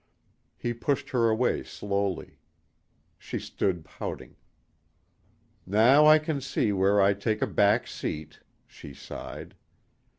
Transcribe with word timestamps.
He 0.57 0.73
pushed 0.73 1.11
her 1.11 1.29
away 1.29 1.61
slowly. 1.61 2.39
She 3.19 3.37
stood 3.37 3.85
pouting. 3.85 4.35
"Now 5.63 6.07
I 6.07 6.17
can 6.17 6.41
see 6.41 6.71
where 6.71 6.99
I 6.99 7.13
take 7.13 7.39
a 7.39 7.45
back 7.45 7.85
seat," 7.85 8.39
she 8.65 8.95
sighed. 8.95 9.53